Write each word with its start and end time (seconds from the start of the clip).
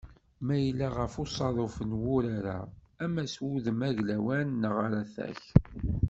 Ma 0.45 0.55
yella 0.63 0.87
ɣef 0.97 1.13
uṣaḍuf 1.23 1.75
n 1.89 1.91
wurar-a, 2.01 2.59
ama 3.03 3.23
s 3.33 3.35
wudem 3.43 3.79
aglawan, 3.89 4.49
neɣ 4.61 4.75
aratak. 4.85 5.41